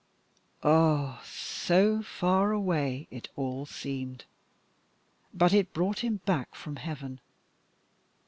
Ah, 0.63 1.21
so 1.31 2.01
far 2.01 2.51
away 2.53 3.05
it 3.11 3.29
all 3.35 3.67
seemed! 3.67 4.25
But 5.31 5.53
it 5.53 5.73
brought 5.73 5.99
him 5.99 6.21
back 6.25 6.55
from 6.55 6.77
heaven. 6.77 7.19